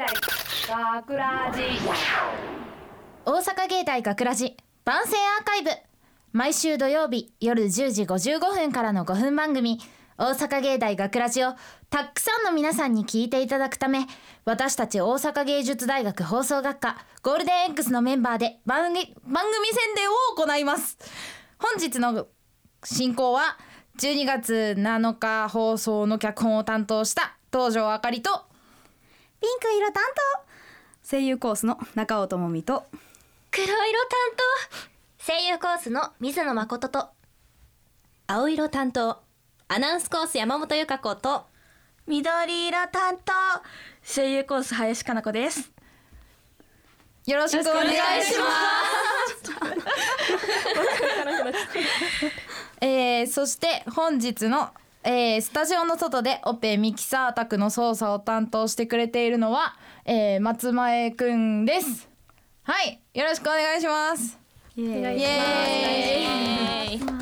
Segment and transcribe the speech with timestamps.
[0.00, 0.06] 大
[1.02, 1.60] 学ラジ。
[3.26, 5.68] 大阪芸大学ラジ番宣アーカイブ。
[6.32, 9.78] 毎週土曜日夜10時55分からの5分番組。
[10.16, 11.52] 大阪芸大学ラジを
[11.90, 14.06] たくさんの皆さんに聞いていただくため
[14.46, 20.96] 私たち大阪芸術大学放送学科ゴールデン X のメンバーで番組番組宣伝を行います。
[21.58, 22.26] 本日の
[22.84, 23.58] 進行は
[23.98, 28.49] 12月7日放送の脚本を担当した東條あかりと
[29.40, 31.08] ピンク色担当。
[31.08, 32.84] 声優コースの中尾智美と。
[33.50, 33.80] 黒色担
[35.18, 35.32] 当。
[35.32, 37.08] 声優コースの水野誠と。
[38.26, 39.16] 青色担当。
[39.68, 41.46] アナウンスコース山本由香子と。
[42.06, 43.32] 緑色担当。
[44.04, 45.72] 声優コース林かな子です。
[47.26, 48.44] よろしくお願いしま
[49.32, 49.50] す。
[52.84, 54.70] えー、そして本日の、
[55.02, 62.06] えー、スタジオの外でオペミキサー宅の操作を担当してくれているのは、えー、松前くんです。
[62.64, 64.38] はい、よろしくお願いします。
[64.76, 67.20] イエーイイエーイ。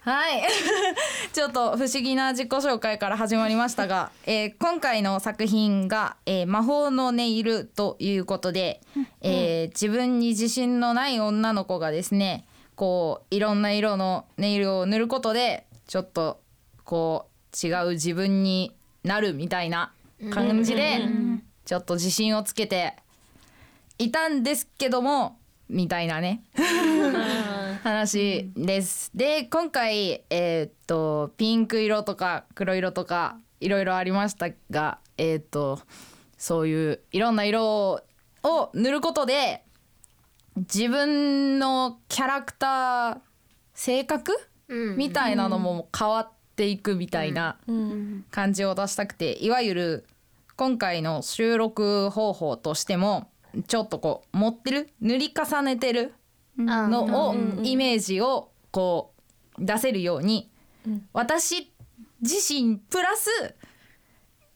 [0.00, 0.42] はい
[1.34, 8.80] ちょっと不思議な自己紹介から始まりましたが、えー今回の作品が、えー魔法のネイル」ということで、
[9.20, 16.40] えー自分に自信のない女の子がですねこういろんな色のネイルを塗ることでちょっと
[16.84, 17.28] こ
[17.62, 19.90] う違う自分になるみたいな
[20.30, 21.00] 感じで
[21.64, 22.94] ちょっと自信をつけて
[23.98, 26.42] いたんですけどもみたいなね。
[27.82, 29.10] 話です。
[29.14, 35.80] で今回えーっとピンク色とか黒色とかいろいろありましたがえーっと
[36.36, 38.02] そういういろんな色
[38.42, 39.64] を塗ることで
[40.56, 43.18] 自分のキャラクター
[43.74, 44.38] 性格うん
[44.96, 47.56] みたいなのも変わっていくみたいな
[48.30, 50.06] 感じを出したくていわゆる
[50.56, 53.30] 今回の収録方法としても
[53.66, 56.12] ちょっとこう持ってる塗り重ねてる
[56.90, 57.34] のを
[57.64, 59.12] イメージをこ
[59.58, 60.50] う出せるように
[61.12, 61.72] 私
[62.20, 63.54] 自身プラス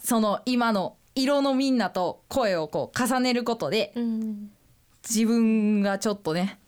[0.03, 3.93] その今の色のみんなと声をこう重ねることで
[5.09, 6.59] 自分がちょっとね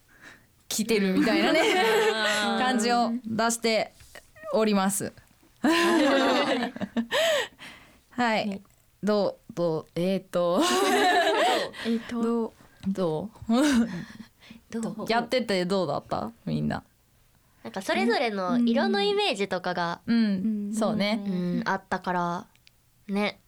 [0.74, 1.60] 来てるみたいなね
[2.58, 3.92] 感じを出して
[4.52, 5.12] おります。
[8.10, 8.60] はい、
[9.02, 10.62] どうどうえっ、と。
[11.86, 12.22] えっと。
[12.22, 12.52] ど
[12.88, 13.54] どう？
[15.04, 15.06] う？
[15.08, 16.32] やっててどうだった？
[16.44, 16.82] みんな。
[17.62, 21.22] なんかそれぞれの色のイメージとかが、うん、そうね。
[21.26, 22.46] うん、あったから
[23.08, 23.40] ね。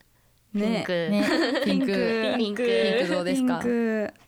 [0.53, 1.23] ピンねク、ね、
[1.65, 1.85] ピンク。
[2.37, 2.63] ピンク。
[2.65, 3.61] ピンクどうですか？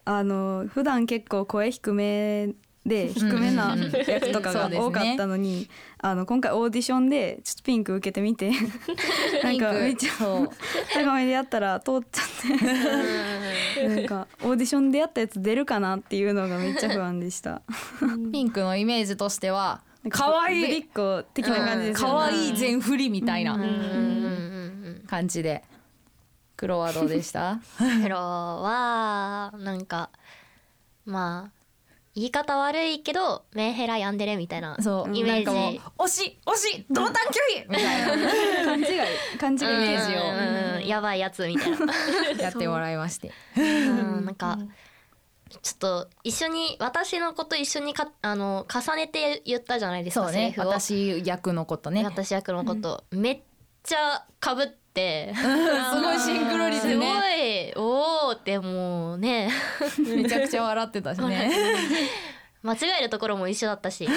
[0.06, 2.50] あの普段結構声低め
[2.86, 3.76] で低めな
[4.08, 5.70] 役とかが多かったのに、
[6.00, 8.52] あの今回オーディションでちょっとピンク受けてみて
[9.44, 10.12] なんかめっちゃ。
[10.94, 12.60] 高めでやったら通っちゃっ
[13.78, 17.62] てなんかオーディションでやったやつ出るかなっていうのがめっちゃ不安でした。
[18.32, 22.14] ピンクのイメージとしては可愛いぶりっ子的な感じですよね。
[22.14, 23.60] 可愛い全振りみたいな
[25.08, 25.64] 感じで。
[26.56, 27.60] 黒はどうでした？
[27.80, 30.10] うん黒はなんか
[31.06, 31.59] まあ
[32.20, 35.16] 言い方悪いけどメンヘラヤンデレみたいなそう。
[35.16, 35.46] イメージ。
[35.46, 38.26] なんかもう惜しい惜しい同担拒否みたいな。
[38.66, 38.88] 勘違い
[39.40, 41.94] 勘違いイメージをうんうんやばいやつみたいな。
[42.38, 43.32] やってもらいまして。
[43.56, 43.62] う。
[43.62, 44.58] んなんか
[45.62, 50.40] ちょっと一緒に私のこと一緒にかあの重ねて言ったじゃないですかそうね。
[50.40, 50.68] セリフを。
[50.68, 52.04] 私役のことね。
[52.04, 53.42] 私役のこと、めっ
[53.84, 54.79] ちゃかぶって
[55.36, 57.70] すごいシンクロ率すごね。
[57.70, 59.50] いおおってもうね
[60.00, 61.52] めちゃくちゃ笑ってたしね。
[62.62, 64.08] 間違えるところも一緒だったし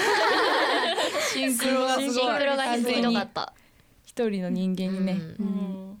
[1.33, 2.09] シンクロがすごい。
[2.13, 3.53] シンクロがひどかった
[4.03, 5.13] 一人の人間にね。
[5.39, 5.95] うんっ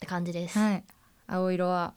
[0.00, 0.84] て感じです、はい。
[1.28, 1.94] 青色は。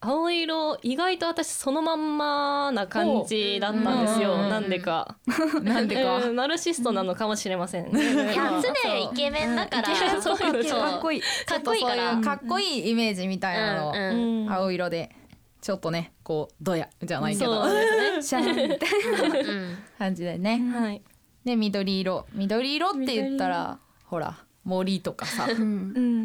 [0.00, 5.16] 青色意外と私そのまんまな感じだったんですよ、うんなんでか。
[5.62, 6.18] なんでか。
[6.26, 9.88] うんナルシストなのかもしれませんね、いや常イケメンだから。
[10.20, 11.20] そういうそうかっこいい。
[11.20, 12.16] かっこいいから。
[12.18, 14.52] かっこいいイメージみたいなの。
[14.52, 15.14] 青色で。
[15.60, 17.64] ちょっとねこうドヤじゃないけど。
[18.20, 19.52] シャーンみたいな。
[19.52, 21.02] うん感じでね、ねはい。
[21.44, 22.26] で緑色。
[22.34, 25.48] 緑色って言ったらほら森とかさ。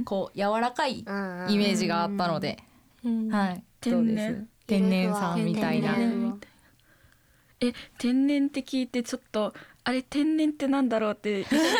[0.05, 2.70] こう柔らかいイうんメージがあったので、うん
[3.03, 3.63] はい。
[3.79, 3.93] 天然？
[3.93, 4.47] どうです？
[4.67, 5.95] 天然さんみたいな。
[7.59, 9.53] え天然って聞いてちょっと
[9.83, 11.71] あれ天然ってなんだろうって一瞬思っ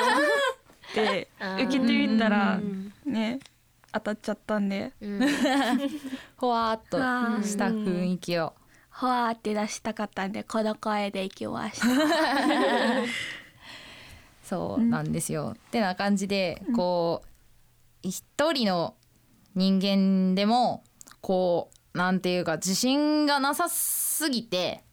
[0.94, 2.94] て うん受けてみたらうん。
[3.06, 3.40] ね
[3.94, 4.94] 当たっちゃったんで。
[5.02, 5.20] うん。
[6.38, 6.98] ほわーっと
[7.46, 8.54] した雰囲気を。
[8.90, 11.88] ほわーって出したかったんでこの声でいきました。
[14.44, 15.54] そうなんですよ。
[15.56, 17.28] ってな感じでこう
[18.08, 18.96] 一人の
[19.56, 20.84] 人間でも
[21.22, 24.84] こうなんていうか自信がなさすぎて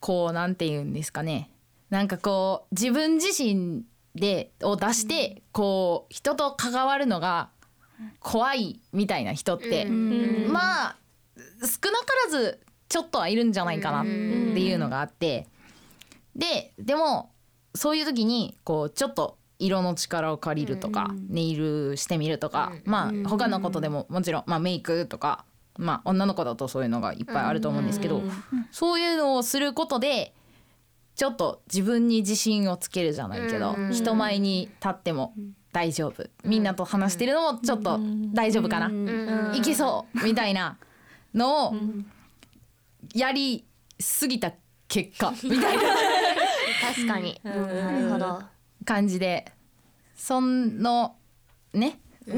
[0.00, 1.50] こうなんていうんですかね。
[1.90, 7.50] なんかこう自分自身でを出してこう人と関わるのが
[8.20, 10.96] 怖いみたいな人って、まあ
[11.60, 15.46] 少なからずちょっとはいるんじゃないかなっていうのがあって。
[16.36, 17.32] ででも
[17.74, 25.44] そういう時にこうちょっと色の力を借りるとか、ネイルしてみるとか、まあ他のことでももちろん、まあ、メイクとか、
[25.78, 28.22] まあ、女の子だとそういうのがいっぱいあると思うんですけど、
[28.72, 30.34] そういうのをすることで
[31.14, 35.34] ちょっと自分に自信をつけるじゃないけど、人前に立っても
[35.72, 36.28] 大丈夫。
[36.44, 38.00] みんなと話してるのもちょっと
[38.32, 40.78] 大丈夫かな、いけそうみたいな
[41.34, 41.74] のを
[43.14, 43.64] やり
[43.98, 44.52] すぎた
[44.88, 45.82] 結果みたいな。
[46.94, 47.52] 確かに、な
[48.00, 48.42] るほど
[48.90, 49.44] 感じで
[50.16, 51.14] その
[51.72, 52.00] ね。
[52.26, 52.34] な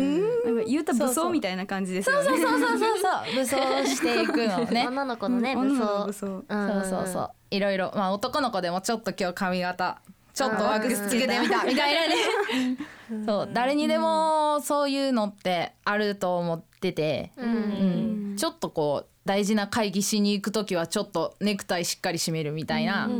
[0.51, 2.29] んか言うた武装みたいな感じですよね。
[2.29, 3.35] そうそうそうそうそう。
[3.35, 4.87] 武装していくのね。
[4.89, 6.27] 女の子のね、武女の装武装。
[6.27, 6.69] うん。
[6.69, 7.31] そうそうそう。
[7.51, 7.93] いろいろ。
[7.95, 10.01] まあ男の子でもちょっと今日髪型。
[10.33, 11.65] ちょっとワックスつけてみた。
[11.65, 12.77] みたいなね。
[13.27, 13.51] そう。
[13.53, 18.37] 誰にでもそういうのってあると思ってて、うん。
[18.39, 23.11] ちょっとこう大事な会議しに行く時はちょっとネクタイしっかり締めるみたいな、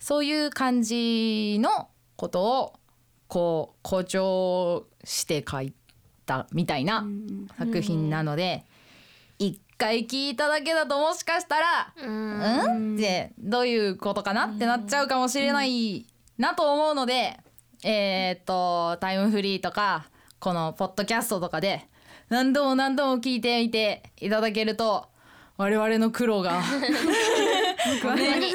[0.00, 2.72] そういう感じのことを
[3.28, 5.72] こう誇張して書い
[6.26, 7.04] たみたいな
[7.58, 8.64] 作品なので
[9.38, 16.06] 一回聞いただけだともしかしたら「うん?」ってどういうことかなってなっちゃうかもしれない
[16.38, 17.38] なと思うので
[17.84, 20.06] えーっとタイムフリーとか
[20.38, 21.86] このポッドキャストとかで
[22.28, 25.06] 何度も何度も聞いてみていただけると
[25.56, 26.60] 我々の苦労が。
[28.02, 28.52] 本当に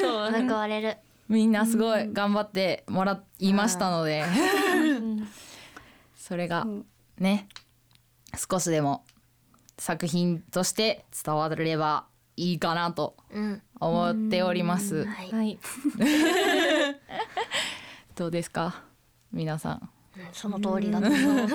[0.48, 0.96] 報われる
[1.32, 4.24] みんなすごい頑張ってもらいましたので。
[6.14, 6.66] それが
[7.18, 7.48] ね
[8.50, 9.04] 少しでも
[9.78, 12.06] 作品として伝われば
[12.36, 13.62] いいかなとうん。
[13.80, 15.04] 思っております。
[15.04, 15.58] はい、はい。
[18.14, 18.84] どうですか？
[19.32, 19.80] 皆さ
[20.32, 21.48] その通りだと思う。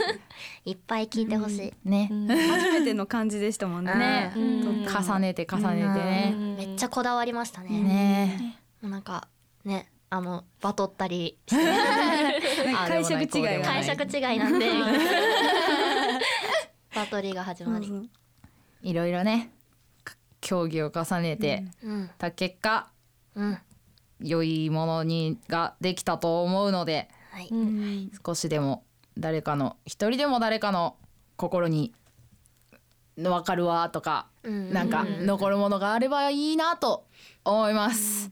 [0.64, 1.90] いっぱい聞いてほしい、ん。
[1.90, 2.08] ね、
[2.48, 3.92] 初めての感じでしたもんね。
[3.94, 8.58] ね、重ねて重ねてね、めっちゃこだわりましたね、ね
[8.88, 9.28] なんか
[9.64, 11.62] ねあのバトったり して。
[12.76, 13.28] あ解釈違い
[13.62, 14.70] 解釈違いなんで。
[16.94, 18.10] バトりが始まり。
[18.82, 19.50] いろいろね
[20.04, 22.10] か競技を重ねてうん。
[22.18, 22.90] た結果、
[23.34, 23.58] うん。
[24.20, 27.50] 良いものにができたと思うのではい、
[28.24, 28.84] 少しでも
[29.18, 30.96] 誰かの一人でも誰かの
[31.36, 31.92] 心に
[33.16, 34.72] 分かるわとか、うん。
[34.72, 37.04] なんか残るものがあればいいなと
[37.44, 38.30] 思います。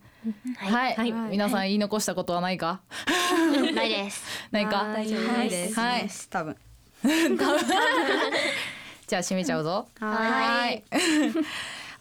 [0.57, 1.13] はい、はい。
[1.13, 2.81] 皆さん言い残したことはないか、
[3.75, 4.23] ないです。
[4.53, 5.81] ないか、大丈夫です。
[5.81, 6.09] はい。
[6.31, 6.57] 多分。
[9.07, 9.89] じゃあ締めちゃうぞ。
[9.99, 10.85] はい。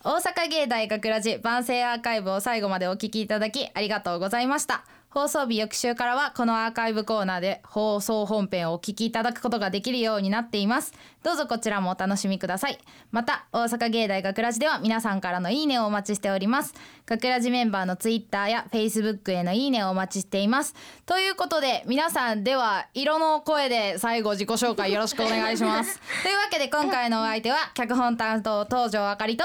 [0.04, 10.94] 大阪芸大学ラジ万世アーカイブを最後までお聞きいただきありがとうございました放送日翌週からはこのアーカイブコーナーで放送本編をお聞きいただくことができるようになっています。
[11.22, 12.78] どうぞこちらもお楽しみください。
[13.12, 16.74] また大阪芸大学ラジでは皆さんからのいいねをお待ちしております。
[17.06, 20.76] 学ラジメンバーのツイッターやフェイスブックへのいいねをお待ちしています。
[21.06, 26.00] ということで皆さんでは色の声で最後自己紹介よろしくお願いします。
[26.24, 29.44] というわけで今回のお相手は脚本担当東條あかりと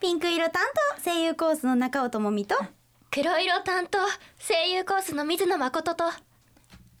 [0.00, 0.62] ピンク色担
[0.96, 2.56] 当声優コースの中尾智美と
[3.14, 4.00] 黒色担当
[4.40, 6.02] 声優コースの水野誠と。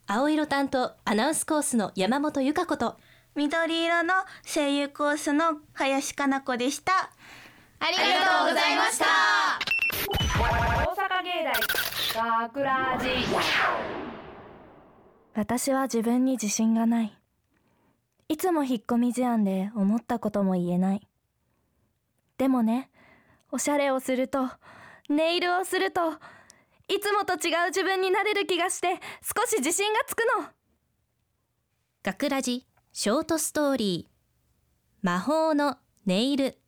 [0.06, 2.96] 青色担当アナウンスコースの山本由香子と。
[3.34, 6.92] 緑色の声優コースの林かな子でした。
[7.80, 8.02] ありが
[8.44, 9.06] とうございました。
[10.38, 11.30] 大阪芸
[12.14, 13.08] 大学ラジ
[15.34, 17.18] 私は自分に自信がない。
[18.28, 21.08] いつも引っ込み思案で思ったことも言えない。
[22.38, 22.88] でもね、
[23.50, 24.48] おしゃれをすると、
[25.08, 26.12] ネイルをすると、
[26.88, 30.48] いつもと違う自分になれる気がして少し自信がつくの。
[32.02, 34.14] 学ラジショートストーリー。
[35.02, 36.58] 魔法のネイル。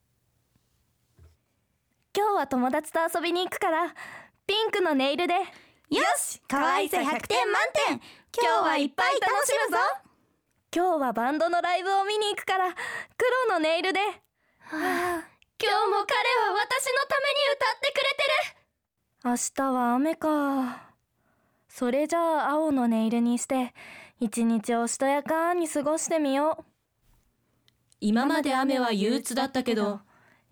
[2.14, 3.94] 今日は友達と遊びに行くから、
[4.46, 5.42] ピンクのネイルで、よ
[6.18, 8.00] し可愛さ100点満点。
[8.34, 9.82] 今日はいっぱい楽しむぞ。
[10.74, 12.74] 今日はバンドのライブを見に行くから、
[13.16, 14.00] 黒のネイルで、
[15.58, 19.30] 今日も彼は私のために歌ってくれてる。
[19.30, 20.92] 明日は雨か。
[21.70, 23.72] それじゃあ青のネイルにして、
[24.20, 26.64] 一日をしとやかに過ごしてみよう。
[28.00, 30.00] 今まで雨は憂鬱だったけど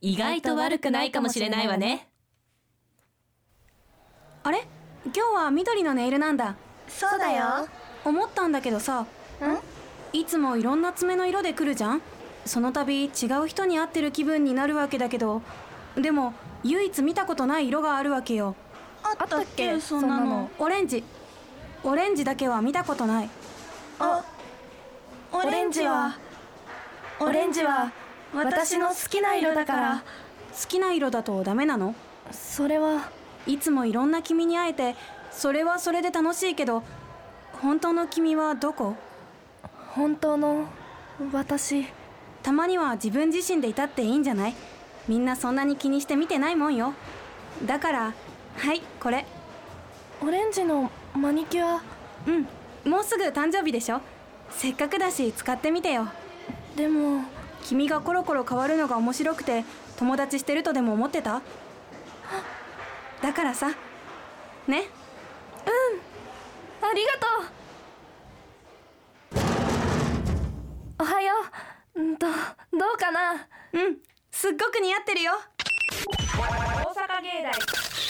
[0.01, 2.09] 意外と悪くないかもしれないわね。
[4.43, 4.67] あれ？
[5.05, 6.57] 今日は緑のネイルなんだ。
[6.89, 7.69] そうだよ。
[8.07, 9.05] 思ったんだけどさ。
[10.15, 12.03] いつもいろんな爪の色で来るじゃん
[12.45, 13.09] その度違
[13.43, 15.43] う人に会ってる気分になるわけだけど
[15.97, 18.55] でも唯一見たことない色があるわけよ。
[19.03, 20.51] あったっけそんなの。
[20.59, 21.05] オレンジ。
[21.83, 23.31] オレンジだけは見たことない。
[23.99, 24.25] あ
[25.33, 26.17] オレンジは
[27.21, 27.93] オレンジは
[28.35, 30.03] 私の好きな色だから。
[30.53, 31.95] 好きな色だとダメなの？
[32.31, 33.11] それは
[33.47, 34.95] いつもいろんな君に会えて
[35.33, 36.83] それはそれで楽しいけど
[37.61, 38.95] 本当の君はどこ？
[39.95, 40.67] 本当の
[41.33, 41.87] 私
[42.45, 44.55] たまには自分自身でいたっていいんじゃない？
[45.09, 46.93] みんなそんなに気にして見てないもんよ。
[47.65, 48.15] だから
[48.59, 49.25] はいこれ。
[50.21, 51.83] オレンジのマニキュア？
[52.27, 52.47] うん
[52.91, 54.03] もうすぐ誕生日でしょ？
[54.51, 56.07] せっかくだし使ってみてよ。
[56.77, 57.25] でも
[57.65, 59.65] 君がコロコロ変わるのが面白くて
[59.97, 61.41] 友達してるとでも思ってた？
[63.23, 63.71] だからさ。
[64.69, 64.85] ね？
[66.83, 67.27] ありがと
[71.01, 71.05] う。
[71.05, 71.33] おはよ
[71.71, 72.33] うんとど
[72.95, 73.47] うかな？
[73.73, 73.99] うん。
[74.31, 75.33] すっごく似合ってるよ。
[76.37, 77.43] 大阪芸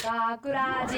[0.03, 0.97] 大学ラジ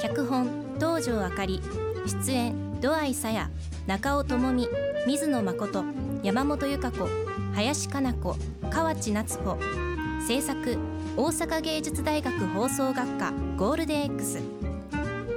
[0.00, 1.60] 脚本東條あかり。
[2.06, 3.50] 出演土合さや
[3.86, 4.68] 中尾智美。
[5.06, 5.84] 水野誠。
[6.22, 7.08] 山本由香子。
[7.54, 8.36] 林加奈子。
[8.70, 9.58] 河内夏穂
[10.26, 10.78] 制作
[11.16, 14.40] 大阪芸術大学放送学科ゴールデン X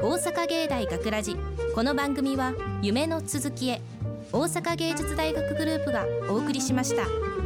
[0.01, 1.35] 大阪芸大学ラジ
[1.75, 3.81] この番組は夢の続きへ
[4.31, 7.44] 大阪芸術大学グループがお送りしました。